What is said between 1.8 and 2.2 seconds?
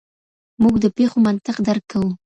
کوو.